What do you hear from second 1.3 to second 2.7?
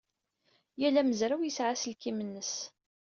yesɛa aselkim-nnes.